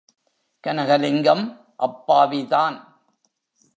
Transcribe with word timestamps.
கனகலிங்கம் 0.63 1.43
அப்பாவி 1.75 2.41
தான். 2.47 2.77